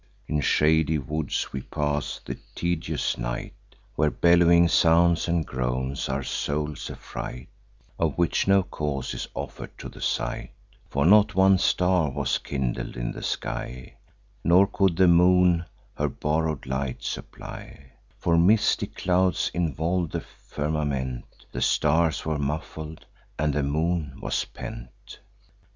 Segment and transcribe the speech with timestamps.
[0.27, 3.53] In shady woods we pass the tedious night,
[3.93, 7.49] Where bellowing sounds and groans our souls affright,
[7.99, 10.53] Of which no cause is offer'd to the sight;
[10.89, 13.93] For not one star was kindled in the sky,
[14.43, 21.61] Nor could the moon her borrow'd light supply; For misty clouds involv'd the firmament, The
[21.61, 23.05] stars were muffled,
[23.37, 25.19] and the moon was pent.